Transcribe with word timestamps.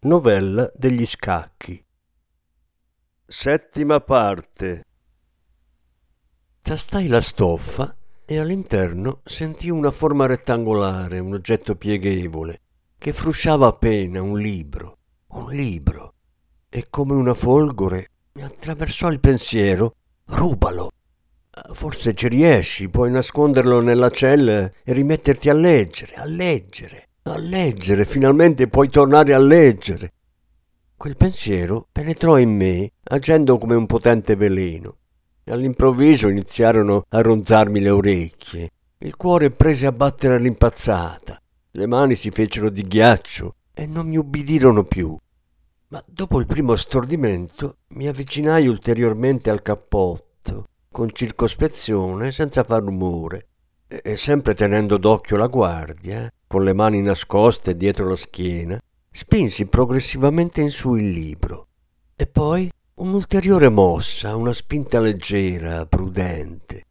Novella 0.00 0.70
degli 0.76 1.06
scacchi. 1.06 1.82
Settima 3.26 3.98
parte. 4.00 4.84
Tastai 6.60 7.06
la 7.06 7.22
stoffa 7.22 7.96
e 8.26 8.38
all'interno 8.38 9.22
sentii 9.24 9.70
una 9.70 9.90
forma 9.90 10.26
rettangolare, 10.26 11.18
un 11.18 11.32
oggetto 11.32 11.76
pieghevole, 11.76 12.60
che 12.98 13.14
frusciava 13.14 13.68
appena 13.68 14.20
un 14.20 14.38
libro, 14.38 14.98
un 15.28 15.50
libro. 15.50 16.12
E 16.68 16.88
come 16.90 17.14
una 17.14 17.34
folgore 17.34 18.10
mi 18.34 18.42
attraversò 18.42 19.08
il 19.08 19.18
pensiero, 19.18 19.94
rubalo. 20.26 20.90
Forse 21.72 22.12
ci 22.14 22.28
riesci, 22.28 22.90
puoi 22.90 23.10
nasconderlo 23.10 23.80
nella 23.80 24.10
cella 24.10 24.70
e 24.84 24.92
rimetterti 24.92 25.48
a 25.48 25.54
leggere, 25.54 26.14
a 26.16 26.26
leggere. 26.26 27.05
A 27.28 27.38
leggere, 27.38 28.04
finalmente 28.04 28.68
puoi 28.68 28.88
tornare 28.88 29.34
a 29.34 29.38
leggere. 29.38 30.12
Quel 30.96 31.16
pensiero 31.16 31.88
penetrò 31.90 32.38
in 32.38 32.54
me, 32.54 32.92
agendo 33.02 33.58
come 33.58 33.74
un 33.74 33.86
potente 33.86 34.36
veleno. 34.36 34.98
All'improvviso 35.46 36.28
iniziarono 36.28 37.04
a 37.08 37.20
ronzarmi 37.20 37.80
le 37.80 37.90
orecchie. 37.90 38.70
Il 38.98 39.16
cuore 39.16 39.50
prese 39.50 39.86
a 39.86 39.92
battere 39.92 40.36
all'impazzata. 40.36 41.42
Le 41.72 41.86
mani 41.86 42.14
si 42.14 42.30
fecero 42.30 42.70
di 42.70 42.82
ghiaccio 42.82 43.56
e 43.74 43.86
non 43.86 44.06
mi 44.06 44.16
ubbidirono 44.18 44.84
più. 44.84 45.16
Ma 45.88 46.02
dopo 46.06 46.38
il 46.38 46.46
primo 46.46 46.76
stordimento 46.76 47.78
mi 47.88 48.06
avvicinai 48.06 48.68
ulteriormente 48.68 49.50
al 49.50 49.62
cappotto, 49.62 50.66
con 50.92 51.10
circospezione, 51.12 52.30
senza 52.30 52.62
far 52.62 52.84
rumore, 52.84 53.48
e 53.88 54.16
sempre 54.16 54.54
tenendo 54.54 54.96
d'occhio 54.96 55.36
la 55.36 55.46
guardia, 55.46 56.30
con 56.46 56.64
le 56.64 56.72
mani 56.72 57.00
nascoste 57.02 57.76
dietro 57.76 58.08
la 58.08 58.16
schiena, 58.16 58.80
spinsi 59.10 59.66
progressivamente 59.66 60.60
in 60.60 60.70
su 60.70 60.94
il 60.94 61.10
libro. 61.10 61.68
E 62.16 62.26
poi 62.26 62.70
un'ulteriore 62.94 63.68
mossa, 63.68 64.36
una 64.36 64.52
spinta 64.52 65.00
leggera, 65.00 65.86
prudente. 65.86 66.84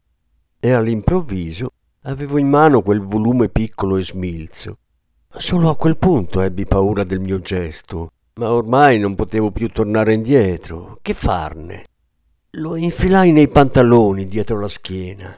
E 0.58 0.72
all'improvviso 0.72 1.70
avevo 2.02 2.38
in 2.38 2.48
mano 2.48 2.82
quel 2.82 3.00
volume 3.00 3.48
piccolo 3.48 3.96
e 3.96 4.04
smilzo. 4.04 4.78
Solo 5.28 5.68
a 5.68 5.76
quel 5.76 5.96
punto 5.96 6.40
ebbi 6.40 6.64
paura 6.64 7.04
del 7.04 7.20
mio 7.20 7.40
gesto, 7.40 8.10
ma 8.34 8.52
ormai 8.52 8.98
non 8.98 9.14
potevo 9.14 9.50
più 9.50 9.68
tornare 9.70 10.14
indietro. 10.14 10.98
Che 11.02 11.14
farne? 11.14 11.84
Lo 12.52 12.76
infilai 12.76 13.32
nei 13.32 13.48
pantaloni 13.48 14.26
dietro 14.26 14.58
la 14.58 14.68
schiena, 14.68 15.36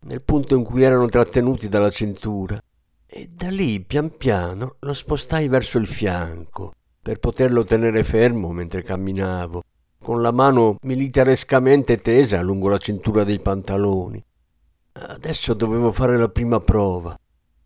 nel 0.00 0.22
punto 0.22 0.54
in 0.54 0.64
cui 0.64 0.82
erano 0.82 1.06
trattenuti 1.06 1.68
dalla 1.68 1.90
cintura, 1.90 2.62
e 3.06 3.28
da 3.32 3.48
lì 3.48 3.80
pian 3.80 4.16
piano 4.16 4.76
lo 4.80 4.92
spostai 4.92 5.48
verso 5.48 5.78
il 5.78 5.86
fianco 5.86 6.72
per 7.00 7.18
poterlo 7.18 7.64
tenere 7.64 8.04
fermo 8.04 8.52
mentre 8.52 8.82
camminavo, 8.82 9.62
con 9.98 10.20
la 10.20 10.30
mano 10.30 10.76
militarescamente 10.82 11.96
tesa 11.96 12.42
lungo 12.42 12.68
la 12.68 12.78
cintura 12.78 13.24
dei 13.24 13.40
pantaloni. 13.40 14.22
Adesso 14.92 15.54
dovevo 15.54 15.90
fare 15.90 16.18
la 16.18 16.28
prima 16.28 16.60
prova. 16.60 17.18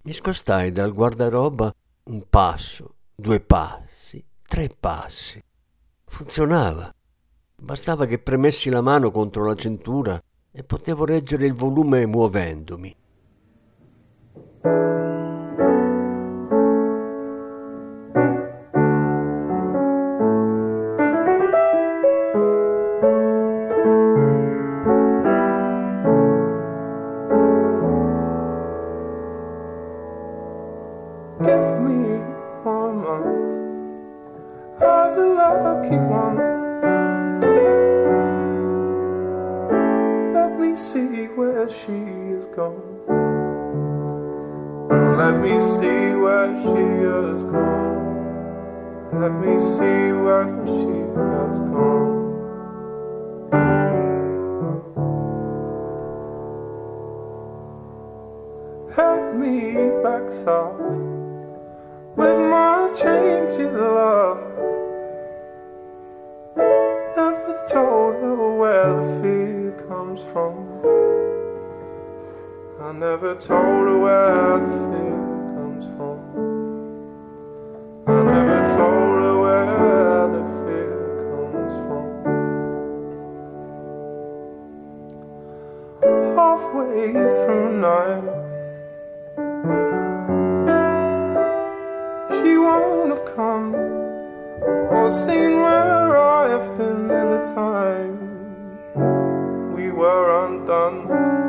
Mi 0.02 0.12
scostai 0.12 0.70
dal 0.70 0.92
guardaroba 0.92 1.72
un 2.04 2.24
passo, 2.28 2.94
due 3.14 3.40
passi, 3.40 4.24
tre 4.46 4.68
passi. 4.78 5.42
Funzionava. 6.04 6.92
Bastava 7.56 8.06
che 8.06 8.18
premessi 8.18 8.70
la 8.70 8.80
mano 8.80 9.10
contro 9.10 9.44
la 9.44 9.54
cintura 9.54 10.22
e 10.52 10.62
potevo 10.62 11.06
reggere 11.06 11.46
il 11.46 11.54
volume 11.54 12.04
muovendomi. 12.04 12.96
Let 41.62 41.70
me 45.40 45.60
see 45.60 46.10
where 46.16 46.50
she 46.60 46.82
has 47.06 47.44
gone. 47.44 48.00
Let 49.12 49.30
me 49.30 49.60
see 49.60 50.10
where 50.24 50.48
she 50.66 51.06
has 51.14 51.60
gone. 51.60 52.18
Help 58.96 59.24
me 59.36 59.56
back 60.02 60.32
south 60.32 60.80
with 62.16 62.38
my 62.50 62.90
changing 63.00 63.74
love. 63.76 64.40
Never 66.56 67.54
told 67.70 68.14
her 68.16 68.58
where 68.58 68.94
the 68.96 69.31
I 72.92 72.94
never 72.94 73.34
told 73.34 73.88
her 73.88 73.98
where 73.98 74.58
the 74.58 74.66
fear 74.90 75.16
comes 75.56 75.86
from. 75.96 76.18
I 78.06 78.08
never 78.22 78.58
told 78.68 79.18
her 79.24 79.36
where 79.44 80.28
the 80.34 80.42
fear 80.60 81.00
comes 81.32 81.74
from. 81.86 82.04
Halfway 86.36 87.08
through 87.40 87.70
night, 87.80 88.26
she 92.36 92.52
won't 92.58 93.08
have 93.08 93.24
come 93.34 93.68
or 94.92 95.08
seen 95.10 95.52
where 95.62 96.10
I 96.18 96.20
have 96.50 96.68
been 96.76 97.10
in 97.10 97.26
the 97.36 97.42
time 97.54 98.16
we 99.74 99.90
were 99.90 100.44
undone 100.44 101.41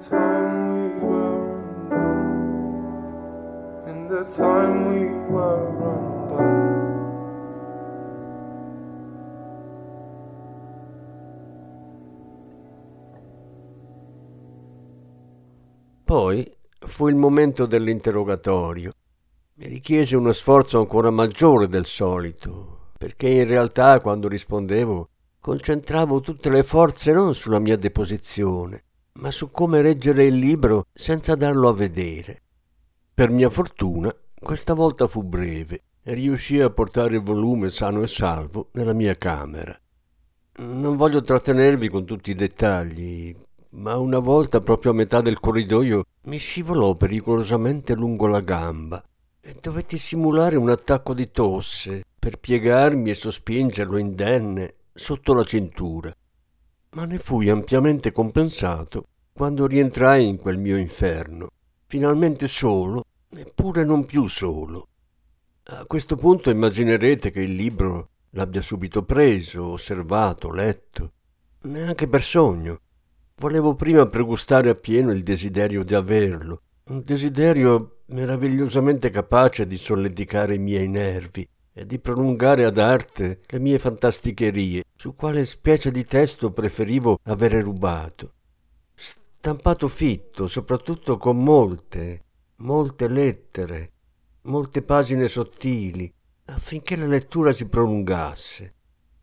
time 0.00 0.72
we 0.72 0.88
were 1.06 1.36
undone. 1.90 3.18
In 3.86 4.08
the 4.08 4.24
time 4.24 4.88
we 4.88 5.04
were 5.28 5.68
undone. 5.68 6.68
Poi 16.04 16.56
fu 16.78 17.08
il 17.08 17.14
momento 17.14 17.66
dell'interrogatorio. 17.66 18.92
Mi 19.54 19.66
richiese 19.68 20.16
uno 20.16 20.32
sforzo 20.32 20.78
ancora 20.78 21.10
maggiore 21.10 21.68
del 21.68 21.84
solito, 21.84 22.92
perché 22.96 23.28
in 23.28 23.46
realtà 23.46 24.00
quando 24.00 24.28
rispondevo 24.28 25.08
concentravo 25.38 26.20
tutte 26.20 26.48
le 26.48 26.62
forze 26.62 27.12
non 27.12 27.34
sulla 27.34 27.58
mia 27.58 27.76
deposizione, 27.76 28.84
ma 29.14 29.30
su 29.30 29.50
come 29.50 29.82
reggere 29.82 30.24
il 30.24 30.36
libro 30.36 30.86
senza 30.92 31.34
darlo 31.34 31.68
a 31.68 31.74
vedere. 31.74 32.42
Per 33.12 33.30
mia 33.30 33.50
fortuna, 33.50 34.14
questa 34.38 34.74
volta 34.74 35.06
fu 35.06 35.22
breve 35.22 35.82
e 36.02 36.14
riuscii 36.14 36.60
a 36.60 36.70
portare 36.70 37.16
il 37.16 37.22
volume 37.22 37.70
sano 37.70 38.02
e 38.02 38.06
salvo 38.06 38.68
nella 38.72 38.92
mia 38.92 39.14
camera. 39.14 39.78
Non 40.58 40.96
voglio 40.96 41.20
trattenervi 41.20 41.88
con 41.88 42.04
tutti 42.04 42.30
i 42.30 42.34
dettagli, 42.34 43.36
ma 43.70 43.96
una 43.96 44.18
volta 44.18 44.60
proprio 44.60 44.92
a 44.92 44.94
metà 44.94 45.20
del 45.20 45.40
corridoio 45.40 46.04
mi 46.24 46.38
scivolò 46.38 46.94
pericolosamente 46.94 47.94
lungo 47.94 48.26
la 48.26 48.40
gamba 48.40 49.02
e 49.40 49.56
dovetti 49.60 49.96
simulare 49.96 50.56
un 50.56 50.70
attacco 50.70 51.14
di 51.14 51.30
tosse 51.30 52.04
per 52.18 52.38
piegarmi 52.38 53.10
e 53.10 53.14
sospingerlo 53.14 53.96
indenne 53.96 54.74
sotto 54.92 55.32
la 55.32 55.44
cintura 55.44 56.14
ma 56.92 57.04
ne 57.04 57.18
fui 57.18 57.48
ampiamente 57.48 58.10
compensato 58.10 59.06
quando 59.32 59.66
rientrai 59.66 60.26
in 60.26 60.38
quel 60.38 60.58
mio 60.58 60.76
inferno, 60.76 61.50
finalmente 61.86 62.48
solo, 62.48 63.04
eppure 63.28 63.84
non 63.84 64.04
più 64.04 64.26
solo. 64.26 64.88
A 65.64 65.86
questo 65.86 66.16
punto 66.16 66.50
immaginerete 66.50 67.30
che 67.30 67.40
il 67.40 67.54
libro 67.54 68.08
l'abbia 68.30 68.60
subito 68.60 69.04
preso, 69.04 69.68
osservato, 69.70 70.50
letto, 70.50 71.12
neanche 71.62 72.08
per 72.08 72.22
sogno. 72.22 72.80
Volevo 73.36 73.74
prima 73.74 74.06
pregustare 74.06 74.68
appieno 74.68 75.12
il 75.12 75.22
desiderio 75.22 75.84
di 75.84 75.94
averlo, 75.94 76.62
un 76.84 77.02
desiderio 77.04 78.00
meravigliosamente 78.06 79.10
capace 79.10 79.66
di 79.66 79.78
solleticare 79.78 80.56
i 80.56 80.58
miei 80.58 80.88
nervi 80.88 81.48
e 81.72 81.86
di 81.86 81.98
prolungare 81.98 82.64
ad 82.64 82.78
arte 82.78 83.40
le 83.46 83.58
mie 83.58 83.78
fantasticherie, 83.78 84.84
su 84.94 85.14
quale 85.14 85.44
specie 85.44 85.90
di 85.90 86.04
testo 86.04 86.52
preferivo 86.52 87.18
avere 87.24 87.60
rubato. 87.60 88.32
Stampato 88.94 89.88
fitto, 89.88 90.48
soprattutto 90.48 91.16
con 91.16 91.42
molte, 91.42 92.22
molte 92.56 93.08
lettere, 93.08 93.92
molte 94.42 94.82
pagine 94.82 95.28
sottili, 95.28 96.12
affinché 96.46 96.96
la 96.96 97.06
lettura 97.06 97.52
si 97.52 97.66
prolungasse. 97.66 98.72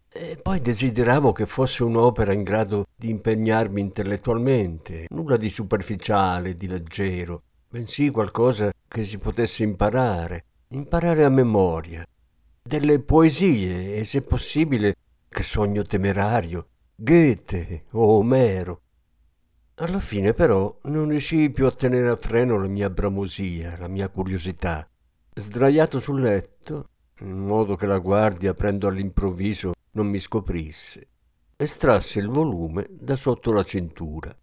E 0.09 0.39
poi 0.41 0.59
desideravo 0.59 1.31
che 1.33 1.45
fosse 1.45 1.83
un'opera 1.83 2.33
in 2.33 2.41
grado 2.41 2.87
di 2.95 3.09
impegnarmi 3.09 3.79
intellettualmente, 3.79 5.05
nulla 5.09 5.37
di 5.37 5.49
superficiale, 5.49 6.55
di 6.55 6.65
leggero, 6.65 7.43
bensì 7.69 8.09
qualcosa 8.09 8.71
che 8.87 9.03
si 9.03 9.19
potesse 9.19 9.61
imparare, 9.61 10.45
imparare 10.69 11.23
a 11.23 11.29
memoria. 11.29 12.07
Delle 12.67 12.99
poesie 12.99 13.95
e, 13.95 14.03
se 14.03 14.23
possibile, 14.23 14.95
che 15.29 15.41
sogno 15.41 15.83
temerario, 15.83 16.67
Goethe 16.97 17.85
o 17.91 18.17
Omero. 18.17 18.81
Alla 19.75 20.01
fine 20.01 20.33
però 20.33 20.77
non 20.83 21.07
riuscii 21.07 21.49
più 21.49 21.65
a 21.65 21.71
tenere 21.71 22.09
a 22.09 22.17
freno 22.17 22.59
la 22.59 22.67
mia 22.67 22.89
bramosia, 22.89 23.77
la 23.77 23.87
mia 23.87 24.09
curiosità. 24.09 24.85
Sdraiato 25.33 26.01
sul 26.01 26.19
letto, 26.19 26.89
in 27.19 27.39
modo 27.39 27.77
che 27.77 27.85
la 27.85 27.99
guardia, 27.99 28.53
prendo 28.53 28.89
all'improvviso, 28.89 29.71
non 29.91 30.07
mi 30.07 30.19
scoprisse, 30.19 31.07
estrasse 31.55 32.19
il 32.19 32.27
volume 32.27 32.85
da 32.89 33.15
sotto 33.15 33.53
la 33.53 33.63
cintura. 33.63 34.37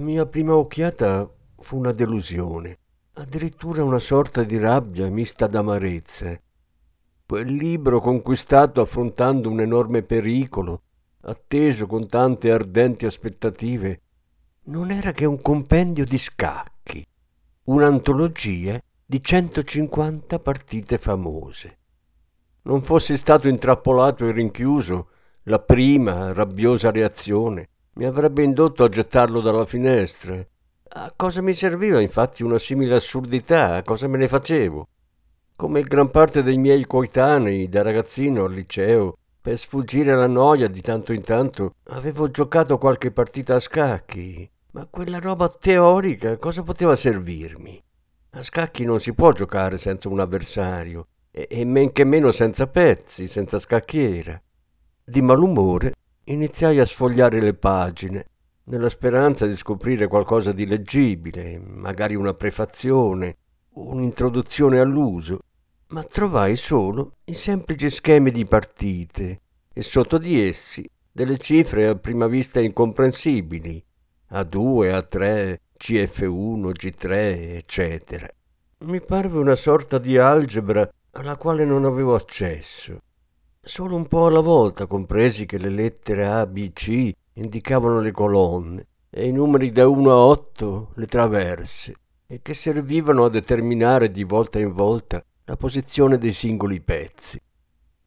Mia 0.00 0.26
prima 0.26 0.56
occhiata 0.56 1.30
fu 1.56 1.76
una 1.76 1.92
delusione, 1.92 2.78
addirittura 3.12 3.84
una 3.84 3.98
sorta 3.98 4.42
di 4.42 4.58
rabbia 4.58 5.08
mista 5.08 5.46
d'amarezza. 5.46 6.40
Quel 7.26 7.52
libro 7.54 8.00
conquistato 8.00 8.80
affrontando 8.80 9.48
un 9.48 9.60
enorme 9.60 10.02
pericolo, 10.02 10.82
atteso 11.22 11.86
con 11.86 12.08
tante 12.08 12.50
ardenti 12.50 13.04
aspettative, 13.06 14.00
non 14.64 14.90
era 14.90 15.12
che 15.12 15.26
un 15.26 15.40
compendio 15.40 16.04
di 16.04 16.18
scacchi, 16.18 17.06
un'antologia 17.64 18.80
di 19.04 19.22
150 19.22 20.38
partite 20.38 20.98
famose. 20.98 21.78
Non 22.62 22.82
fossi 22.82 23.16
stato 23.16 23.48
intrappolato 23.48 24.26
e 24.26 24.32
rinchiuso, 24.32 25.08
la 25.44 25.58
prima 25.58 26.32
rabbiosa 26.32 26.90
reazione 26.90 27.68
mi 27.94 28.04
avrebbe 28.04 28.42
indotto 28.42 28.84
a 28.84 28.88
gettarlo 28.88 29.40
dalla 29.40 29.66
finestra. 29.66 30.44
A 30.92 31.12
cosa 31.14 31.40
mi 31.42 31.52
serviva 31.52 32.00
infatti 32.00 32.42
una 32.42 32.58
simile 32.58 32.94
assurdità? 32.94 33.74
A 33.76 33.82
cosa 33.82 34.08
me 34.08 34.18
ne 34.18 34.28
facevo? 34.28 34.88
Come 35.56 35.82
gran 35.82 36.10
parte 36.10 36.42
dei 36.42 36.58
miei 36.58 36.84
coetanei 36.86 37.68
da 37.68 37.82
ragazzino 37.82 38.44
al 38.44 38.52
liceo, 38.52 39.16
per 39.40 39.58
sfuggire 39.58 40.12
alla 40.12 40.26
noia 40.26 40.68
di 40.68 40.80
tanto 40.80 41.12
in 41.12 41.22
tanto, 41.22 41.74
avevo 41.88 42.30
giocato 42.30 42.78
qualche 42.78 43.10
partita 43.10 43.54
a 43.54 43.60
scacchi. 43.60 44.50
Ma 44.72 44.86
quella 44.88 45.18
roba 45.18 45.48
teorica 45.48 46.36
cosa 46.38 46.62
poteva 46.62 46.94
servirmi? 46.94 47.82
A 48.30 48.42
scacchi 48.42 48.84
non 48.84 49.00
si 49.00 49.12
può 49.12 49.32
giocare 49.32 49.78
senza 49.78 50.08
un 50.08 50.20
avversario, 50.20 51.06
e, 51.30 51.46
e 51.50 51.64
men 51.64 51.92
che 51.92 52.04
meno 52.04 52.30
senza 52.30 52.66
pezzi, 52.66 53.26
senza 53.26 53.58
scacchiera. 53.58 54.40
Di 55.04 55.22
malumore 55.22 55.94
iniziai 56.32 56.78
a 56.78 56.84
sfogliare 56.84 57.40
le 57.40 57.54
pagine, 57.54 58.24
nella 58.64 58.88
speranza 58.88 59.46
di 59.46 59.56
scoprire 59.56 60.06
qualcosa 60.06 60.52
di 60.52 60.64
leggibile, 60.64 61.58
magari 61.58 62.14
una 62.14 62.34
prefazione, 62.34 63.36
un'introduzione 63.74 64.78
all'uso, 64.78 65.40
ma 65.88 66.04
trovai 66.04 66.54
solo 66.54 67.16
i 67.24 67.34
semplici 67.34 67.90
schemi 67.90 68.30
di 68.30 68.44
partite 68.44 69.40
e 69.72 69.82
sotto 69.82 70.18
di 70.18 70.40
essi 70.40 70.88
delle 71.10 71.36
cifre 71.38 71.88
a 71.88 71.96
prima 71.96 72.28
vista 72.28 72.60
incomprensibili, 72.60 73.82
A2, 74.30 74.98
A3, 74.98 75.56
CF1, 75.76 76.70
G3, 76.70 77.10
eccetera. 77.56 78.28
Mi 78.84 79.00
parve 79.00 79.38
una 79.38 79.56
sorta 79.56 79.98
di 79.98 80.16
algebra 80.16 80.88
alla 81.12 81.36
quale 81.36 81.64
non 81.64 81.84
avevo 81.84 82.14
accesso 82.14 83.00
Solo 83.62 83.94
un 83.94 84.06
po' 84.06 84.24
alla 84.24 84.40
volta 84.40 84.86
compresi 84.86 85.44
che 85.44 85.58
le 85.58 85.68
lettere 85.68 86.26
A, 86.26 86.46
B, 86.46 86.72
C 86.72 87.12
indicavano 87.34 88.00
le 88.00 88.10
colonne 88.10 88.86
e 89.10 89.28
i 89.28 89.32
numeri 89.32 89.70
da 89.70 89.86
1 89.86 90.10
a 90.10 90.16
8 90.16 90.92
le 90.94 91.06
traverse 91.06 91.94
e 92.26 92.40
che 92.40 92.54
servivano 92.54 93.26
a 93.26 93.28
determinare 93.28 94.10
di 94.10 94.24
volta 94.24 94.58
in 94.58 94.72
volta 94.72 95.22
la 95.44 95.56
posizione 95.56 96.16
dei 96.16 96.32
singoli 96.32 96.80
pezzi. 96.80 97.38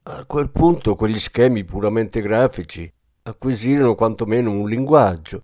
A 0.03 0.25
quel 0.25 0.49
punto 0.49 0.95
quegli 0.95 1.19
schemi 1.19 1.63
puramente 1.63 2.19
grafici 2.19 2.91
acquisirono 3.21 3.93
quantomeno 3.93 4.49
un 4.49 4.67
linguaggio. 4.67 5.43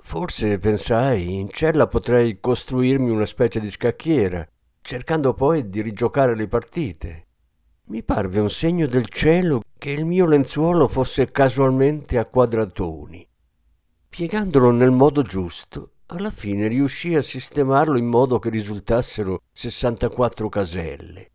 Forse, 0.00 0.58
pensai, 0.58 1.34
in 1.34 1.50
cella 1.50 1.86
potrei 1.86 2.40
costruirmi 2.40 3.10
una 3.10 3.26
specie 3.26 3.60
di 3.60 3.70
scacchiera, 3.70 4.48
cercando 4.80 5.34
poi 5.34 5.68
di 5.68 5.82
rigiocare 5.82 6.34
le 6.34 6.48
partite. 6.48 7.26
Mi 7.88 8.02
parve 8.02 8.40
un 8.40 8.50
segno 8.50 8.88
del 8.88 9.06
cielo 9.08 9.60
che 9.78 9.90
il 9.90 10.04
mio 10.04 10.26
lenzuolo 10.26 10.88
fosse 10.88 11.30
casualmente 11.30 12.18
a 12.18 12.24
quadratoni. 12.24 13.24
Piegandolo 14.08 14.72
nel 14.72 14.90
modo 14.90 15.22
giusto, 15.22 15.92
alla 16.06 16.30
fine 16.30 16.66
riuscii 16.66 17.14
a 17.14 17.22
sistemarlo 17.22 17.96
in 17.96 18.06
modo 18.06 18.40
che 18.40 18.50
risultassero 18.50 19.42
64 19.52 20.48
caselle. 20.48 21.30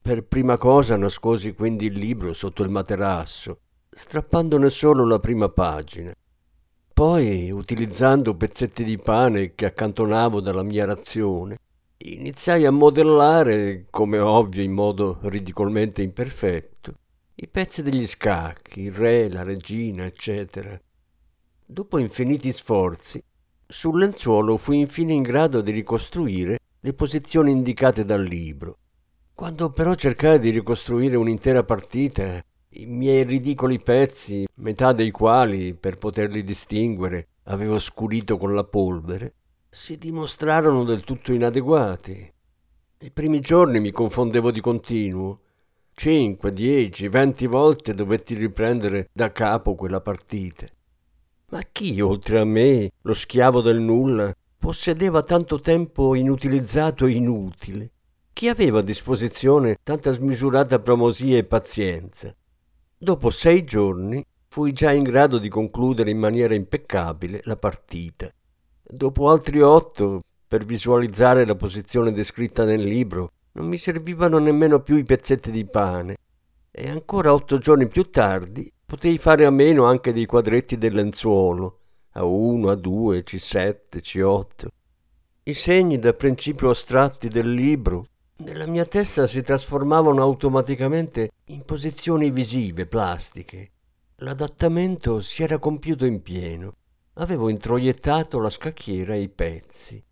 Per 0.00 0.24
prima 0.24 0.56
cosa 0.56 0.96
nascosi 0.96 1.52
quindi 1.52 1.84
il 1.88 1.98
libro 1.98 2.32
sotto 2.32 2.62
il 2.62 2.70
materasso, 2.70 3.58
strappandone 3.90 4.70
solo 4.70 5.04
la 5.04 5.18
prima 5.18 5.50
pagina. 5.50 6.14
Poi, 6.94 7.50
utilizzando 7.50 8.34
pezzetti 8.34 8.84
di 8.84 8.96
pane 8.96 9.54
che 9.54 9.66
accantonavo 9.66 10.40
dalla 10.40 10.62
mia 10.62 10.86
razione, 10.86 11.58
iniziai 12.02 12.64
a 12.64 12.70
modellare, 12.70 13.86
come 13.90 14.18
ovvio 14.18 14.62
in 14.62 14.72
modo 14.72 15.18
ridicolmente 15.22 16.00
imperfetto, 16.00 16.94
i 17.34 17.46
pezzi 17.46 17.82
degli 17.82 18.06
scacchi, 18.06 18.82
il 18.82 18.92
re, 18.92 19.30
la 19.30 19.42
regina, 19.42 20.04
eccetera. 20.04 20.80
Dopo 21.66 21.98
infiniti 21.98 22.52
sforzi, 22.52 23.22
sul 23.66 23.98
lenzuolo 23.98 24.56
fui 24.56 24.78
infine 24.78 25.12
in 25.12 25.22
grado 25.22 25.60
di 25.60 25.72
ricostruire 25.72 26.58
le 26.80 26.92
posizioni 26.94 27.50
indicate 27.50 28.04
dal 28.04 28.22
libro. 28.22 28.78
Quando 29.34 29.70
però 29.70 29.94
cercai 29.94 30.38
di 30.38 30.50
ricostruire 30.50 31.16
un'intera 31.16 31.64
partita, 31.64 32.42
i 32.70 32.86
miei 32.86 33.24
ridicoli 33.24 33.78
pezzi, 33.78 34.46
metà 34.54 34.92
dei 34.92 35.10
quali, 35.10 35.74
per 35.74 35.98
poterli 35.98 36.42
distinguere, 36.42 37.28
avevo 37.44 37.78
scurito 37.78 38.38
con 38.38 38.54
la 38.54 38.64
polvere, 38.64 39.34
si 39.72 39.96
dimostrarono 39.98 40.82
del 40.82 41.04
tutto 41.04 41.32
inadeguati. 41.32 42.32
I 43.02 43.10
primi 43.12 43.38
giorni 43.38 43.78
mi 43.78 43.92
confondevo 43.92 44.50
di 44.50 44.60
continuo. 44.60 45.42
Cinque, 45.92 46.52
dieci, 46.52 47.06
venti 47.06 47.46
volte 47.46 47.94
dovetti 47.94 48.34
riprendere 48.34 49.08
da 49.12 49.30
capo 49.30 49.76
quella 49.76 50.00
partita. 50.00 50.66
Ma 51.50 51.62
chi, 51.70 52.00
oltre 52.00 52.40
a 52.40 52.44
me, 52.44 52.90
lo 53.02 53.14
schiavo 53.14 53.60
del 53.60 53.78
nulla, 53.78 54.34
possedeva 54.58 55.22
tanto 55.22 55.60
tempo 55.60 56.16
inutilizzato 56.16 57.06
e 57.06 57.12
inutile? 57.12 57.90
Chi 58.32 58.48
aveva 58.48 58.80
a 58.80 58.82
disposizione 58.82 59.78
tanta 59.84 60.10
smisurata 60.10 60.80
promosia 60.80 61.38
e 61.38 61.44
pazienza? 61.44 62.34
Dopo 62.98 63.30
sei 63.30 63.62
giorni 63.62 64.24
fui 64.48 64.72
già 64.72 64.90
in 64.90 65.04
grado 65.04 65.38
di 65.38 65.48
concludere 65.48 66.10
in 66.10 66.18
maniera 66.18 66.54
impeccabile 66.54 67.40
la 67.44 67.56
partita. 67.56 68.32
Dopo 68.92 69.30
altri 69.30 69.60
otto, 69.60 70.20
per 70.48 70.64
visualizzare 70.64 71.46
la 71.46 71.54
posizione 71.54 72.12
descritta 72.12 72.64
nel 72.64 72.82
libro, 72.82 73.30
non 73.52 73.68
mi 73.68 73.78
servivano 73.78 74.38
nemmeno 74.38 74.80
più 74.80 74.96
i 74.96 75.04
pezzetti 75.04 75.52
di 75.52 75.64
pane. 75.64 76.16
E 76.72 76.90
ancora 76.90 77.32
otto 77.32 77.58
giorni 77.58 77.86
più 77.86 78.10
tardi 78.10 78.70
potei 78.84 79.16
fare 79.16 79.44
a 79.44 79.50
meno 79.50 79.84
anche 79.84 80.12
dei 80.12 80.26
quadretti 80.26 80.76
del 80.76 80.94
lenzuolo, 80.94 81.78
a 82.14 82.24
uno, 82.24 82.70
a 82.70 82.74
due, 82.74 83.22
C7, 83.22 83.98
C8. 83.98 84.66
I 85.44 85.54
segni 85.54 86.00
da 86.00 86.12
principio 86.12 86.70
astratti 86.70 87.28
del 87.28 87.52
libro 87.52 88.06
nella 88.38 88.66
mia 88.66 88.86
testa 88.86 89.26
si 89.26 89.42
trasformavano 89.42 90.22
automaticamente 90.22 91.30
in 91.46 91.62
posizioni 91.62 92.30
visive, 92.30 92.86
plastiche. 92.86 93.70
L'adattamento 94.16 95.20
si 95.20 95.42
era 95.42 95.58
compiuto 95.58 96.06
in 96.06 96.22
pieno. 96.22 96.72
Avevo 97.20 97.50
introiettato 97.50 98.38
la 98.38 98.48
scacchiera 98.48 99.12
e 99.12 99.20
i 99.20 99.28
pezzi. 99.28 100.02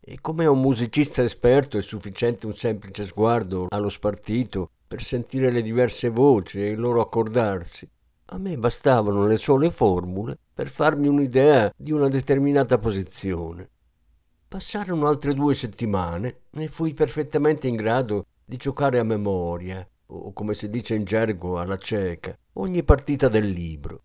E 0.00 0.18
come 0.22 0.46
a 0.46 0.50
un 0.50 0.62
musicista 0.62 1.22
esperto 1.22 1.76
è 1.76 1.82
sufficiente 1.82 2.46
un 2.46 2.54
semplice 2.54 3.04
sguardo 3.04 3.66
allo 3.68 3.90
spartito 3.90 4.70
per 4.88 5.02
sentire 5.02 5.50
le 5.50 5.60
diverse 5.60 6.08
voci 6.08 6.62
e 6.62 6.70
il 6.70 6.80
loro 6.80 7.02
accordarsi, 7.02 7.86
a 8.26 8.38
me 8.38 8.56
bastavano 8.56 9.26
le 9.26 9.36
sole 9.36 9.70
formule 9.70 10.38
per 10.54 10.70
farmi 10.70 11.06
un'idea 11.06 11.70
di 11.76 11.92
una 11.92 12.08
determinata 12.08 12.78
posizione. 12.78 13.68
Passarono 14.48 15.06
altre 15.06 15.34
due 15.34 15.54
settimane 15.54 16.44
e 16.50 16.66
fui 16.68 16.94
perfettamente 16.94 17.68
in 17.68 17.76
grado 17.76 18.24
di 18.42 18.56
giocare 18.56 18.98
a 18.98 19.04
memoria, 19.04 19.86
o 20.06 20.32
come 20.32 20.54
si 20.54 20.70
dice 20.70 20.94
in 20.94 21.04
gergo 21.04 21.60
alla 21.60 21.76
cieca, 21.76 22.34
ogni 22.54 22.82
partita 22.82 23.28
del 23.28 23.50
libro. 23.50 24.00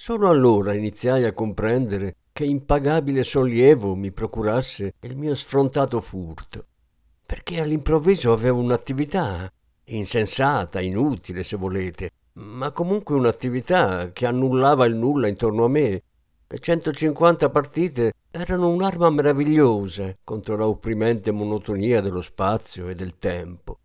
Solo 0.00 0.28
allora 0.28 0.74
iniziai 0.74 1.24
a 1.24 1.32
comprendere 1.32 2.14
che 2.32 2.44
impagabile 2.44 3.24
sollievo 3.24 3.96
mi 3.96 4.12
procurasse 4.12 4.94
il 5.00 5.16
mio 5.16 5.34
sfrontato 5.34 6.00
furto, 6.00 6.66
perché 7.26 7.60
all'improvviso 7.60 8.32
avevo 8.32 8.60
un'attività 8.60 9.52
insensata, 9.86 10.80
inutile 10.80 11.42
se 11.42 11.56
volete, 11.56 12.10
ma 12.34 12.70
comunque 12.70 13.16
un'attività 13.16 14.12
che 14.12 14.24
annullava 14.24 14.86
il 14.86 14.94
nulla 14.94 15.26
intorno 15.26 15.64
a 15.64 15.68
me 15.68 16.02
le 16.46 16.58
150 16.60 17.50
partite 17.50 18.12
erano 18.30 18.68
un'arma 18.68 19.10
meravigliosa 19.10 20.14
contro 20.22 20.56
la 20.56 20.68
opprimente 20.68 21.32
monotonia 21.32 22.00
dello 22.00 22.22
spazio 22.22 22.88
e 22.88 22.94
del 22.94 23.18
tempo. 23.18 23.80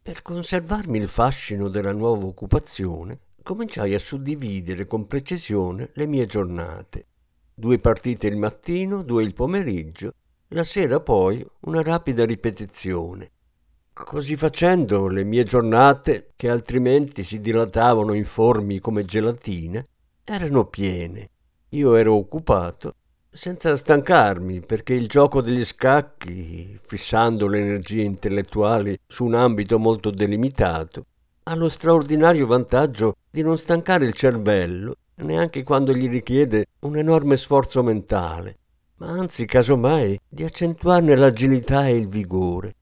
Per 0.00 0.22
conservarmi 0.22 0.96
il 0.96 1.08
fascino 1.08 1.68
della 1.68 1.92
nuova 1.92 2.24
occupazione, 2.24 3.18
cominciai 3.42 3.94
a 3.94 3.98
suddividere 3.98 4.86
con 4.86 5.06
precisione 5.06 5.90
le 5.94 6.06
mie 6.06 6.26
giornate. 6.26 7.06
Due 7.54 7.78
partite 7.78 8.26
il 8.26 8.36
mattino, 8.36 9.02
due 9.02 9.22
il 9.22 9.34
pomeriggio, 9.34 10.12
la 10.48 10.64
sera 10.64 11.00
poi 11.00 11.46
una 11.60 11.82
rapida 11.82 12.24
ripetizione. 12.24 13.30
Così 13.92 14.36
facendo 14.36 15.08
le 15.08 15.24
mie 15.24 15.42
giornate, 15.42 16.32
che 16.36 16.48
altrimenti 16.48 17.22
si 17.22 17.40
dilatavano 17.40 18.14
informi 18.14 18.78
come 18.78 19.04
gelatina, 19.04 19.84
erano 20.24 20.66
piene 20.66 21.30
io 21.70 21.94
ero 21.94 22.14
occupato 22.14 22.94
senza 23.30 23.76
stancarmi 23.76 24.60
perché 24.60 24.92
il 24.92 25.06
gioco 25.06 25.40
degli 25.40 25.64
scacchi, 25.64 26.76
fissando 26.84 27.46
le 27.46 27.58
energie 27.60 28.02
intellettuali 28.02 28.98
su 29.06 29.24
un 29.24 29.34
ambito 29.34 29.78
molto 29.78 30.10
delimitato, 30.10 31.06
ha 31.50 31.54
lo 31.56 31.68
straordinario 31.68 32.46
vantaggio 32.46 33.16
di 33.28 33.42
non 33.42 33.58
stancare 33.58 34.04
il 34.04 34.12
cervello 34.12 34.94
neanche 35.16 35.64
quando 35.64 35.92
gli 35.92 36.08
richiede 36.08 36.66
un 36.82 36.96
enorme 36.96 37.36
sforzo 37.36 37.82
mentale, 37.82 38.56
ma 38.98 39.08
anzi 39.08 39.46
casomai 39.46 40.18
di 40.28 40.44
accentuarne 40.44 41.16
l'agilità 41.16 41.88
e 41.88 41.96
il 41.96 42.06
vigore. 42.06 42.76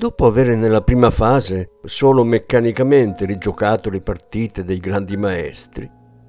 Dopo 0.00 0.24
aver 0.24 0.56
nella 0.56 0.80
prima 0.80 1.10
fase 1.10 1.72
solo 1.84 2.24
meccanicamente 2.24 3.26
rigiocato 3.26 3.90
le 3.90 4.00
partite 4.00 4.64
dei 4.64 4.78
grandi 4.78 5.14
maestri, 5.18 5.86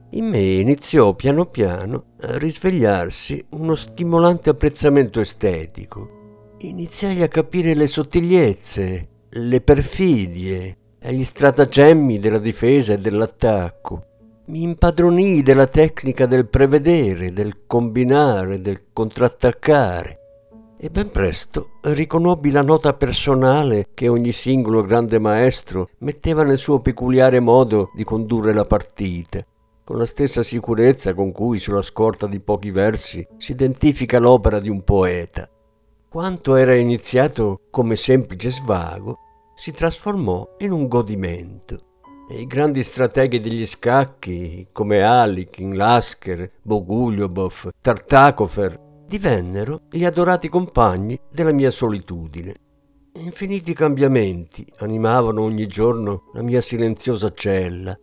in 0.10 0.26
me 0.26 0.42
iniziò 0.42 1.16
piano 1.16 1.46
piano 1.46 2.16
a 2.20 2.38
risvegliarsi 2.38 3.46
uno 3.52 3.76
stimolante 3.76 4.50
apprezzamento 4.50 5.22
estetico. 5.22 6.56
Iniziai 6.58 7.22
a 7.22 7.30
capire 7.30 7.74
le 7.74 7.88
sottigliezze, 7.88 9.08
le 9.30 9.62
perfidie 9.62 10.78
e 11.00 11.14
gli 11.14 11.24
stratagemmi 11.24 12.20
della 12.20 12.40
difesa 12.40 12.92
e 12.92 12.98
dell'attacco. 12.98 14.04
Mi 14.48 14.64
impadronii 14.64 15.44
della 15.44 15.68
tecnica 15.68 16.26
del 16.26 16.50
prevedere, 16.50 17.32
del 17.32 17.66
combinare, 17.68 18.60
del 18.60 18.88
contrattaccare 18.92 20.21
e 20.84 20.90
ben 20.90 21.12
presto 21.12 21.74
riconobbi 21.82 22.50
la 22.50 22.64
nota 22.64 22.94
personale 22.94 23.90
che 23.94 24.08
ogni 24.08 24.32
singolo 24.32 24.82
grande 24.82 25.20
maestro 25.20 25.90
metteva 26.00 26.42
nel 26.42 26.58
suo 26.58 26.80
peculiare 26.80 27.40
modo 27.40 27.92
di 27.94 28.04
condurre 28.04 28.52
la 28.52 28.64
partita, 28.64 29.46
con 29.84 30.00
la 30.00 30.08
stessa 30.08 30.42
sicurezza 30.42 31.14
con 31.14 31.32
cui 31.32 31.60
sulla 31.60 31.84
scorta 31.84 32.26
di 32.26 32.40
pochi 32.40 32.72
versi 32.72 33.24
si 33.38 33.52
identifica 33.52 34.18
l'opera 34.18 34.60
di 34.60 34.70
un 34.70 34.84
poeta. 34.84 35.48
Quanto 36.10 36.56
era 36.56 36.74
iniziato 36.74 37.60
come 37.70 37.96
semplice 37.96 38.50
svago, 38.50 39.20
si 39.54 39.72
trasformò 39.72 40.56
in 40.62 40.72
un 40.72 40.88
godimento. 40.88 41.90
E 42.28 42.42
i 42.42 42.48
grandi 42.48 42.84
strateghi 42.84 43.40
degli 43.40 43.68
scacchi, 43.68 44.66
come 44.72 45.04
Alikin, 45.04 45.76
Lasker, 45.76 46.50
Boguljobov, 46.64 47.70
Tartakofer, 47.80 48.81
divennero 49.12 49.82
gli 49.90 50.06
adorati 50.06 50.48
compagni 50.48 51.20
della 51.30 51.52
mia 51.52 51.70
solitudine. 51.70 52.56
Infiniti 53.16 53.74
cambiamenti 53.74 54.66
animavano 54.78 55.42
ogni 55.42 55.68
giorno 55.68 56.30
la 56.32 56.42
mia 56.42 56.62
silenziosa 56.62 57.34
cella 57.34 57.94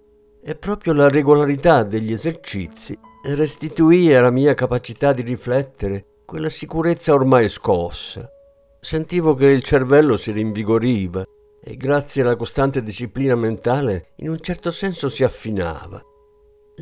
e 0.44 0.54
proprio 0.54 0.92
la 0.92 1.08
regolarità 1.08 1.82
degli 1.82 2.12
esercizi 2.12 2.94
restituì 3.24 4.14
alla 4.14 4.30
mia 4.30 4.52
capacità 4.52 5.14
di 5.14 5.22
riflettere 5.22 6.24
quella 6.26 6.50
sicurezza 6.50 7.14
ormai 7.14 7.48
scossa. 7.48 8.28
Sentivo 8.78 9.32
che 9.32 9.46
il 9.46 9.62
cervello 9.62 10.18
si 10.18 10.30
rinvigoriva 10.30 11.24
e 11.64 11.76
grazie 11.78 12.20
alla 12.20 12.36
costante 12.36 12.82
disciplina 12.82 13.34
mentale 13.34 14.10
in 14.16 14.28
un 14.28 14.40
certo 14.40 14.70
senso 14.70 15.08
si 15.08 15.24
affinava. 15.24 16.02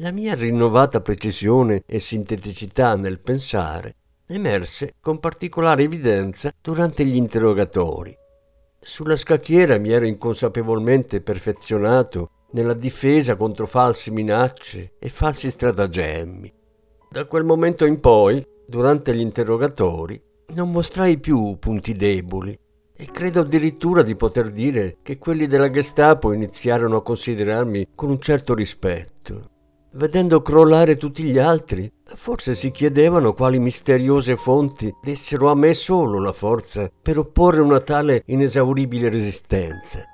La 0.00 0.11
mia 0.11 0.35
rinnovata 0.35 1.00
precisione 1.00 1.85
e 1.87 2.00
sinteticità 2.00 2.97
nel 2.97 3.21
pensare 3.21 3.95
emerse 4.26 4.95
con 5.00 5.21
particolare 5.21 5.85
evidenza 5.85 6.52
durante 6.61 7.04
gli 7.04 7.16
interrogatori. 7.16 8.16
Sulla 8.80 9.16
scacchiera 9.16 9.79
mi 9.79 9.92
ero 9.92 10.07
inconsapevolmente 10.07 11.20
perfezionato 11.20 12.31
nella 12.53 12.74
difesa 12.74 13.37
contro 13.37 13.66
false 13.66 14.11
minacce 14.11 14.94
e 14.98 15.09
falsi 15.09 15.51
stratagemmi. 15.51 16.53
Da 17.11 17.24
quel 17.27 17.44
momento 17.44 17.85
in 17.85 18.01
poi, 18.01 18.44
durante 18.66 19.14
gli 19.14 19.20
interrogatori, 19.20 20.20
non 20.55 20.70
mostrai 20.70 21.18
più 21.18 21.57
punti 21.59 21.92
deboli 21.92 22.57
e 22.98 23.11
credo 23.11 23.40
addirittura 23.40 24.03
di 24.03 24.14
poter 24.14 24.51
dire 24.51 24.98
che 25.03 25.18
quelli 25.18 25.46
della 25.46 25.70
Gestapo 25.70 26.33
iniziarono 26.33 26.96
a 26.96 27.03
considerarmi 27.03 27.88
con 27.94 28.11
un 28.11 28.20
certo 28.20 28.55
rispetto. 28.55 29.51
Vedendo 29.96 30.42
crollare 30.42 30.98
tutti 30.98 31.22
gli 31.22 31.38
altri, 31.38 31.90
forse 32.04 32.54
si 32.54 32.70
chiedevano 32.70 33.32
quali 33.32 33.59
misteriose 33.59 34.37
fonti 34.37 34.94
dessero 35.02 35.50
a 35.50 35.54
me 35.54 35.72
solo 35.72 36.20
la 36.20 36.35
forza 36.35 36.90
per 37.00 37.16
opporre 37.16 37.62
una 37.62 37.80
tale 37.80 38.22
inesauribile 38.26 39.09
resistenza. 39.09 40.04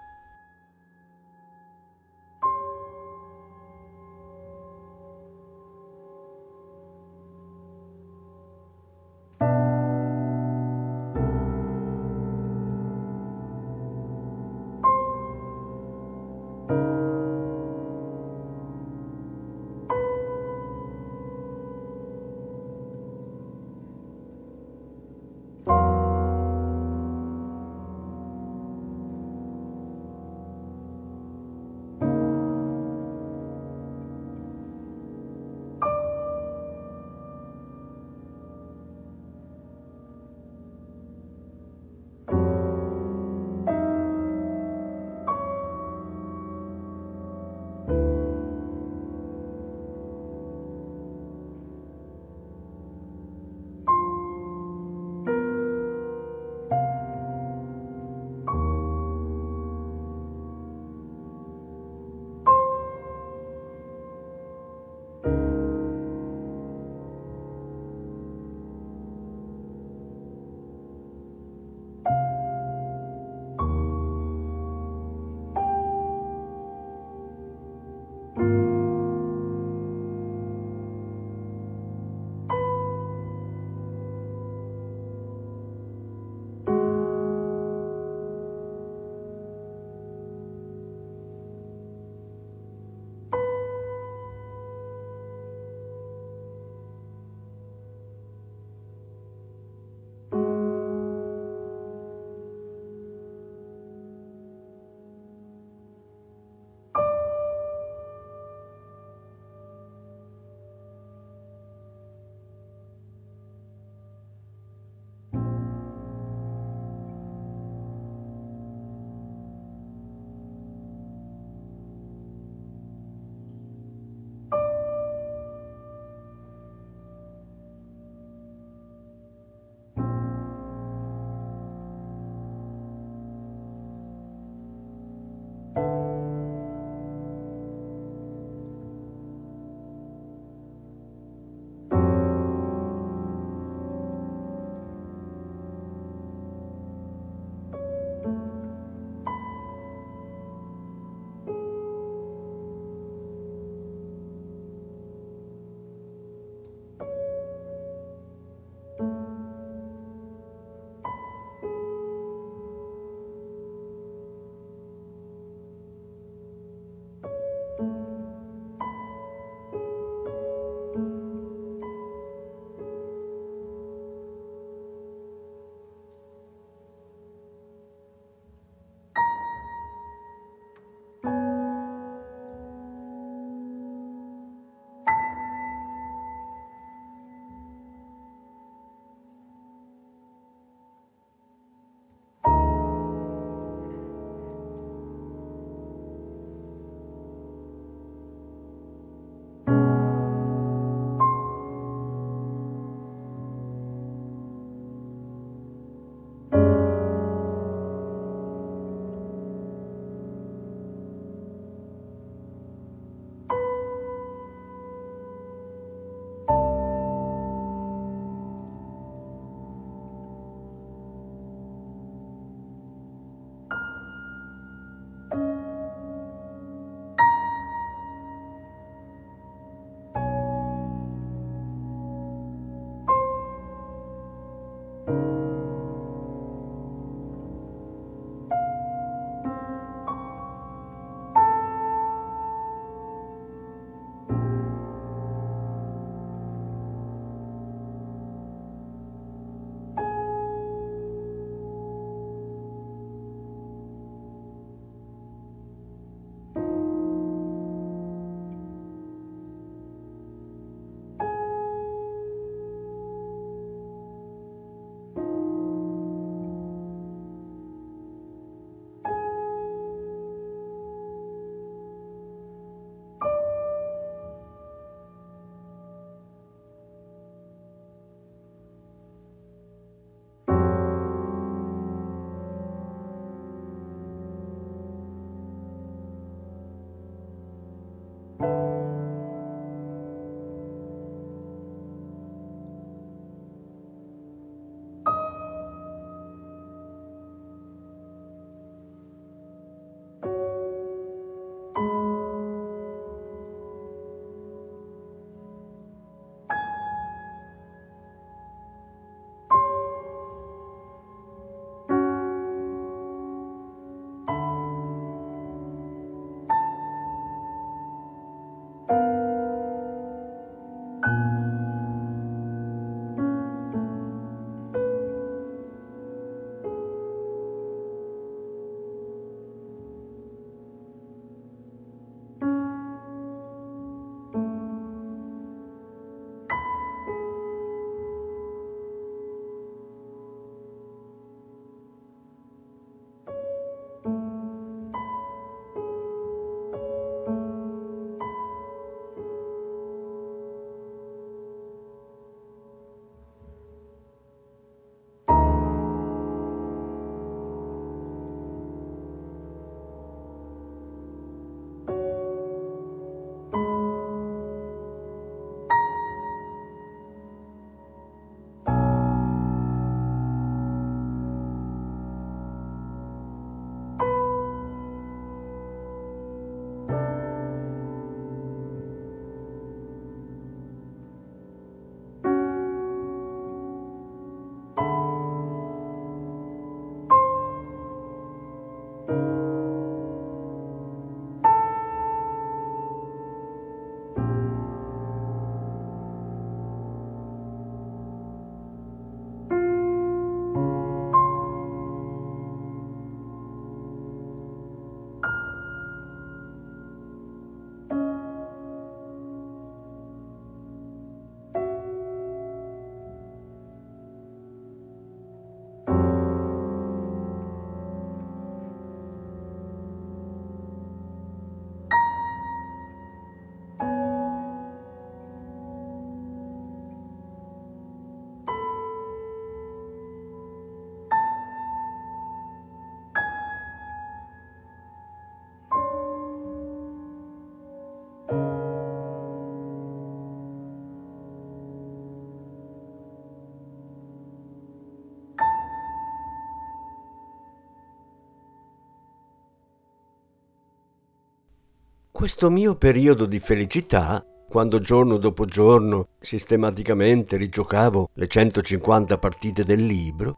Questo 452.22 452.50
mio 452.50 452.76
periodo 452.76 453.26
di 453.26 453.40
felicità, 453.40 454.24
quando 454.48 454.78
giorno 454.78 455.16
dopo 455.16 455.44
giorno 455.44 456.11
sistematicamente 456.20 457.37
rigiocavo 457.37 458.11
le 458.12 458.28
150 458.28 459.18
partite 459.18 459.64
del 459.64 459.85
libro, 459.85 460.37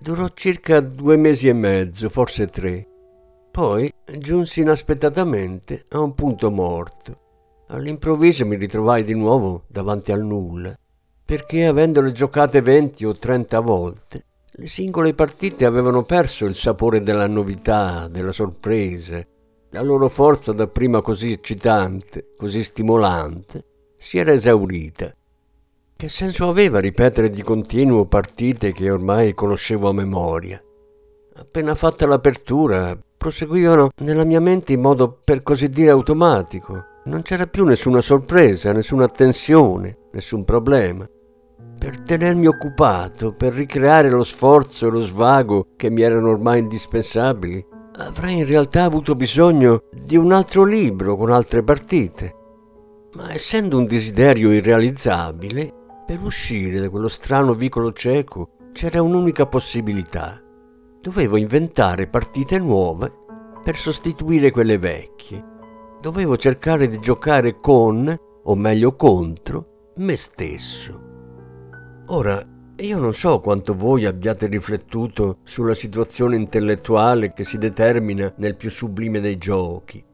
durò 0.00 0.28
circa 0.32 0.80
due 0.80 1.18
mesi 1.18 1.48
e 1.48 1.52
mezzo, 1.52 2.08
forse 2.08 2.46
tre. 2.46 2.88
Poi 3.50 3.92
giunsi 4.16 4.62
inaspettatamente 4.62 5.84
a 5.90 6.00
un 6.00 6.14
punto 6.14 6.50
morto. 6.50 7.18
All'improvviso 7.66 8.46
mi 8.46 8.56
ritrovai 8.56 9.04
di 9.04 9.12
nuovo 9.12 9.64
davanti 9.68 10.12
al 10.12 10.24
nulla, 10.24 10.74
perché 11.22 11.66
avendole 11.66 12.12
giocate 12.12 12.62
20 12.62 13.04
o 13.04 13.14
30 13.14 13.60
volte, 13.60 14.24
le 14.52 14.68
singole 14.68 15.12
partite 15.12 15.66
avevano 15.66 16.02
perso 16.02 16.46
il 16.46 16.56
sapore 16.56 17.02
della 17.02 17.26
novità, 17.26 18.08
della 18.08 18.32
sorpresa, 18.32 19.22
la 19.70 19.82
loro 19.82 20.08
forza 20.08 20.52
dapprima 20.52 21.02
così 21.02 21.32
eccitante, 21.32 22.34
così 22.36 22.62
stimolante, 22.62 23.64
si 23.96 24.18
era 24.18 24.32
esaurita. 24.32 25.14
Che 25.96 26.08
senso 26.08 26.48
aveva 26.48 26.78
ripetere 26.78 27.30
di 27.30 27.42
continuo 27.42 28.06
partite 28.06 28.72
che 28.72 28.90
ormai 28.90 29.34
conoscevo 29.34 29.88
a 29.88 29.94
memoria? 29.94 30.62
Appena 31.36 31.74
fatta 31.74 32.06
l'apertura, 32.06 32.98
proseguivano 33.16 33.90
nella 33.98 34.24
mia 34.24 34.40
mente 34.40 34.72
in 34.72 34.80
modo 34.80 35.10
per 35.24 35.42
così 35.42 35.68
dire 35.68 35.90
automatico. 35.90 36.84
Non 37.04 37.22
c'era 37.22 37.46
più 37.46 37.64
nessuna 37.64 38.00
sorpresa, 38.00 38.72
nessuna 38.72 39.08
tensione, 39.08 39.96
nessun 40.12 40.44
problema. 40.44 41.08
Per 41.78 42.00
tenermi 42.00 42.46
occupato, 42.46 43.32
per 43.32 43.52
ricreare 43.52 44.10
lo 44.10 44.24
sforzo 44.24 44.86
e 44.86 44.90
lo 44.90 45.00
svago 45.00 45.68
che 45.76 45.90
mi 45.90 46.02
erano 46.02 46.30
ormai 46.30 46.60
indispensabili, 46.60 47.64
avrei 47.98 48.38
in 48.38 48.46
realtà 48.46 48.84
avuto 48.84 49.14
bisogno 49.14 49.84
di 49.90 50.16
un 50.16 50.32
altro 50.32 50.64
libro 50.64 51.16
con 51.16 51.30
altre 51.30 51.62
partite. 51.62 52.34
Ma 53.14 53.32
essendo 53.32 53.78
un 53.78 53.86
desiderio 53.86 54.52
irrealizzabile, 54.52 55.72
per 56.06 56.20
uscire 56.20 56.78
da 56.80 56.88
quello 56.88 57.08
strano 57.08 57.54
vicolo 57.54 57.92
cieco 57.92 58.50
c'era 58.72 59.02
un'unica 59.02 59.46
possibilità. 59.46 60.40
Dovevo 61.00 61.36
inventare 61.36 62.08
partite 62.08 62.58
nuove 62.58 63.12
per 63.62 63.76
sostituire 63.76 64.50
quelle 64.50 64.78
vecchie. 64.78 65.54
Dovevo 66.00 66.36
cercare 66.36 66.88
di 66.88 66.98
giocare 66.98 67.58
con, 67.58 68.14
o 68.44 68.54
meglio 68.54 68.94
contro, 68.94 69.92
me 69.96 70.16
stesso. 70.16 71.00
Ora, 72.08 72.46
io 72.84 72.98
non 72.98 73.14
so 73.14 73.40
quanto 73.40 73.74
voi 73.74 74.04
abbiate 74.04 74.46
riflettuto 74.46 75.38
sulla 75.44 75.74
situazione 75.74 76.36
intellettuale 76.36 77.32
che 77.32 77.42
si 77.42 77.56
determina 77.56 78.32
nel 78.36 78.56
più 78.56 78.70
sublime 78.70 79.20
dei 79.20 79.38
giochi. 79.38 80.04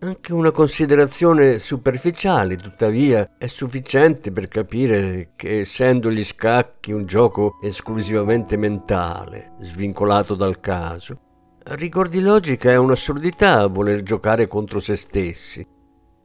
Anche 0.00 0.32
una 0.32 0.50
considerazione 0.50 1.58
superficiale, 1.58 2.56
tuttavia, 2.56 3.34
è 3.38 3.46
sufficiente 3.46 4.32
per 4.32 4.48
capire 4.48 5.30
che 5.36 5.60
essendo 5.60 6.10
gli 6.10 6.24
scacchi 6.24 6.92
un 6.92 7.04
gioco 7.04 7.58
esclusivamente 7.62 8.56
mentale, 8.56 9.52
svincolato 9.60 10.34
dal 10.34 10.60
caso, 10.60 11.18
a 11.64 11.74
rigor 11.74 12.08
di 12.08 12.20
logica 12.20 12.70
è 12.70 12.76
un'assurdità 12.76 13.66
voler 13.66 14.02
giocare 14.02 14.46
contro 14.46 14.80
se 14.80 14.96
stessi, 14.96 15.66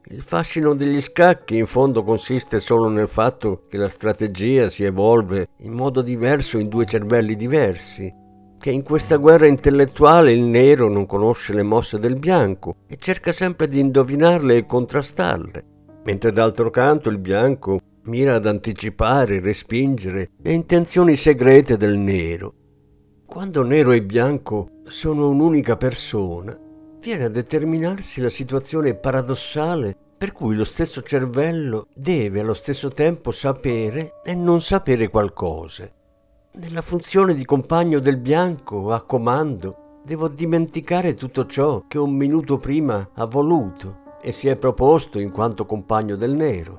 il 0.08 0.20
fascino 0.20 0.74
degli 0.74 1.00
scacchi 1.00 1.56
in 1.56 1.66
fondo 1.66 2.04
consiste 2.04 2.60
solo 2.60 2.88
nel 2.88 3.08
fatto 3.08 3.64
che 3.68 3.78
la 3.78 3.88
strategia 3.88 4.68
si 4.68 4.84
evolve 4.84 5.48
in 5.60 5.72
modo 5.72 6.02
diverso 6.02 6.58
in 6.58 6.68
due 6.68 6.84
cervelli 6.84 7.36
diversi, 7.36 8.12
che 8.58 8.70
in 8.70 8.82
questa 8.82 9.16
guerra 9.16 9.46
intellettuale 9.46 10.32
il 10.32 10.42
nero 10.42 10.90
non 10.90 11.06
conosce 11.06 11.54
le 11.54 11.62
mosse 11.62 11.98
del 11.98 12.16
bianco 12.16 12.76
e 12.86 12.96
cerca 12.98 13.32
sempre 13.32 13.66
di 13.66 13.80
indovinarle 13.80 14.56
e 14.56 14.66
contrastarle, 14.66 15.64
mentre 16.04 16.32
d'altro 16.32 16.68
canto 16.68 17.08
il 17.08 17.18
bianco 17.18 17.78
mira 18.04 18.34
ad 18.34 18.46
anticipare, 18.46 19.40
respingere 19.40 20.32
le 20.42 20.52
intenzioni 20.52 21.16
segrete 21.16 21.78
del 21.78 21.96
nero. 21.96 22.54
Quando 23.24 23.62
nero 23.62 23.92
e 23.92 24.02
bianco 24.02 24.68
sono 24.84 25.30
un'unica 25.30 25.76
persona, 25.76 26.58
viene 27.04 27.24
a 27.24 27.28
determinarsi 27.28 28.22
la 28.22 28.30
situazione 28.30 28.94
paradossale 28.94 29.94
per 30.16 30.32
cui 30.32 30.56
lo 30.56 30.64
stesso 30.64 31.02
cervello 31.02 31.86
deve 31.94 32.40
allo 32.40 32.54
stesso 32.54 32.88
tempo 32.88 33.30
sapere 33.30 34.22
e 34.24 34.34
non 34.34 34.62
sapere 34.62 35.10
qualcosa. 35.10 35.86
Nella 36.52 36.80
funzione 36.80 37.34
di 37.34 37.44
compagno 37.44 37.98
del 37.98 38.16
bianco 38.16 38.90
a 38.90 39.02
comando 39.02 40.00
devo 40.02 40.28
dimenticare 40.28 41.12
tutto 41.12 41.44
ciò 41.44 41.84
che 41.86 41.98
un 41.98 42.14
minuto 42.14 42.56
prima 42.56 43.10
ha 43.16 43.26
voluto 43.26 44.16
e 44.22 44.32
si 44.32 44.48
è 44.48 44.56
proposto 44.56 45.18
in 45.18 45.30
quanto 45.30 45.66
compagno 45.66 46.16
del 46.16 46.32
nero. 46.32 46.78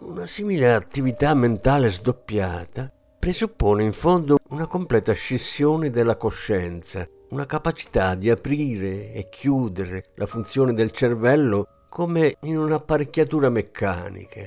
Una 0.00 0.26
simile 0.26 0.74
attività 0.74 1.32
mentale 1.34 1.90
sdoppiata 1.90 2.92
presuppone 3.16 3.84
in 3.84 3.92
fondo 3.92 4.38
una 4.48 4.66
completa 4.66 5.12
scissione 5.12 5.90
della 5.90 6.16
coscienza 6.16 7.08
una 7.30 7.46
capacità 7.46 8.14
di 8.14 8.30
aprire 8.30 9.12
e 9.12 9.28
chiudere 9.28 10.06
la 10.14 10.26
funzione 10.26 10.72
del 10.72 10.90
cervello 10.90 11.66
come 11.88 12.36
in 12.42 12.58
un'apparecchiatura 12.58 13.50
meccanica. 13.50 14.40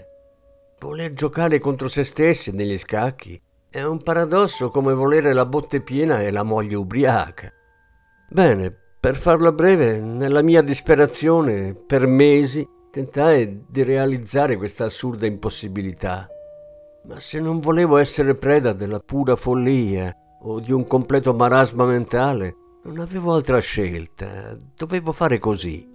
Voler 0.80 1.14
giocare 1.14 1.60
contro 1.60 1.88
se 1.88 2.04
stessi 2.04 2.52
negli 2.52 2.78
scacchi 2.78 3.40
è 3.70 3.84
un 3.84 4.02
paradosso 4.02 4.70
come 4.70 4.94
volere 4.94 5.32
la 5.32 5.46
botte 5.46 5.82
piena 5.82 6.22
e 6.22 6.32
la 6.32 6.44
moglie 6.44 6.76
ubriaca. 6.76 7.52
Bene, 8.30 8.76
per 9.00 9.16
farla 9.16 9.52
breve, 9.52 10.00
nella 10.00 10.42
mia 10.42 10.62
disperazione, 10.62 11.74
per 11.74 12.08
mesi, 12.08 12.68
tentai 12.92 13.66
di 13.68 13.84
realizzare 13.84 14.58
questa 14.58 14.86
assurda 14.86 15.26
impossibilità. 15.26 16.28
Ma 17.04 17.20
se 17.20 17.40
non 17.40 17.60
volevo 17.60 17.98
essere 17.98 18.36
preda 18.36 18.74
della 18.74 19.00
pura 19.00 19.36
follia 19.36 20.16
o 20.44 20.60
di 20.60 20.72
un 20.72 20.86
completo 20.86 21.34
marasma 21.34 21.86
mentale, 21.86 22.56
non 22.84 23.00
avevo 23.00 23.34
altra 23.34 23.60
scelta, 23.60 24.58
dovevo 24.76 25.12
fare 25.12 25.38
così. 25.38 25.88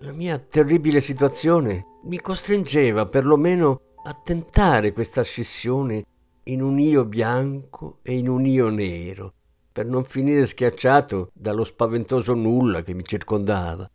La 0.00 0.12
mia 0.12 0.38
terribile 0.38 1.00
situazione 1.00 1.86
mi 2.04 2.20
costringeva 2.20 3.06
perlomeno 3.06 3.80
a 4.04 4.12
tentare 4.12 4.92
questa 4.92 5.22
scissione 5.22 6.02
in 6.44 6.60
un 6.60 6.80
io 6.80 7.04
bianco 7.04 7.98
e 8.02 8.18
in 8.18 8.28
un 8.28 8.44
io 8.44 8.68
nero, 8.68 9.32
per 9.70 9.86
non 9.86 10.02
finire 10.02 10.44
schiacciato 10.44 11.30
dallo 11.32 11.62
spaventoso 11.62 12.34
nulla 12.34 12.82
che 12.82 12.94
mi 12.94 13.04
circondava. 13.04 13.88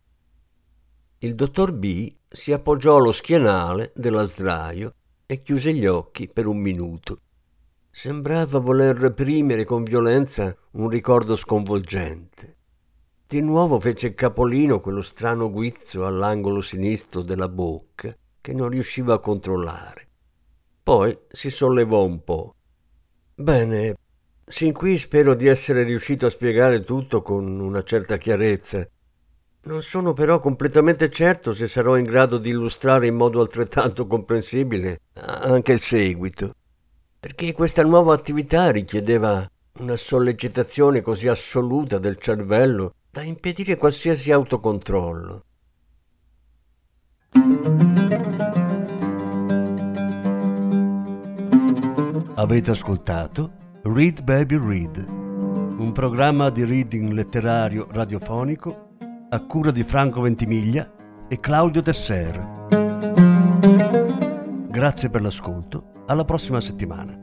Il 1.18 1.34
dottor 1.34 1.72
B 1.72 2.14
si 2.26 2.52
appoggiò 2.52 2.96
allo 2.96 3.12
schienale 3.12 3.92
della 3.94 4.24
sdraio 4.24 4.94
e 5.26 5.40
chiuse 5.40 5.74
gli 5.74 5.86
occhi 5.86 6.26
per 6.26 6.46
un 6.46 6.56
minuto. 6.56 7.20
Sembrava 7.90 8.58
voler 8.58 8.96
reprimere 8.96 9.64
con 9.64 9.82
violenza 9.82 10.54
un 10.72 10.88
ricordo 10.88 11.34
sconvolgente. 11.34 12.56
Di 13.26 13.40
nuovo 13.40 13.78
fece 13.80 14.14
capolino 14.14 14.80
quello 14.80 15.02
strano 15.02 15.50
guizzo 15.50 16.06
all'angolo 16.06 16.60
sinistro 16.60 17.22
della 17.22 17.48
bocca 17.48 18.16
che 18.40 18.52
non 18.52 18.68
riusciva 18.68 19.14
a 19.14 19.18
controllare. 19.18 20.08
Poi 20.82 21.18
si 21.28 21.50
sollevò 21.50 22.04
un 22.04 22.24
po'. 22.24 22.54
Bene, 23.34 23.96
sin 24.46 24.72
qui 24.72 24.96
spero 24.96 25.34
di 25.34 25.46
essere 25.46 25.82
riuscito 25.82 26.26
a 26.26 26.30
spiegare 26.30 26.84
tutto 26.84 27.20
con 27.20 27.60
una 27.60 27.82
certa 27.82 28.16
chiarezza. 28.16 28.88
Non 29.64 29.82
sono 29.82 30.12
però 30.14 30.38
completamente 30.38 31.10
certo 31.10 31.52
se 31.52 31.68
sarò 31.68 31.96
in 31.96 32.04
grado 32.04 32.38
di 32.38 32.50
illustrare 32.50 33.08
in 33.08 33.16
modo 33.16 33.40
altrettanto 33.40 34.06
comprensibile 34.06 35.00
anche 35.14 35.72
il 35.72 35.80
seguito 35.80 36.54
perché 37.20 37.52
questa 37.52 37.82
nuova 37.82 38.14
attività 38.14 38.70
richiedeva 38.70 39.48
una 39.80 39.96
sollecitazione 39.96 41.00
così 41.00 41.28
assoluta 41.28 41.98
del 41.98 42.16
cervello 42.16 42.94
da 43.10 43.22
impedire 43.22 43.76
qualsiasi 43.76 44.30
autocontrollo. 44.30 45.42
Avete 52.34 52.70
ascoltato 52.70 53.50
Read 53.82 54.22
Baby 54.22 54.56
Read, 54.56 55.04
un 55.08 55.90
programma 55.92 56.50
di 56.50 56.64
reading 56.64 57.10
letterario 57.10 57.88
radiofonico 57.90 58.90
a 59.30 59.44
cura 59.44 59.72
di 59.72 59.82
Franco 59.82 60.20
Ventimiglia 60.20 61.26
e 61.28 61.40
Claudio 61.40 61.82
Tesser. 61.82 63.97
Grazie 64.78 65.10
per 65.10 65.22
l'ascolto 65.22 66.04
alla 66.06 66.24
prossima 66.24 66.60
settimana. 66.60 67.18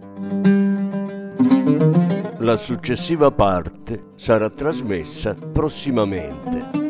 La 2.39 2.57
successiva 2.57 3.31
parte 3.31 4.07
sarà 4.17 4.49
trasmessa 4.49 5.33
prossimamente. 5.35 6.83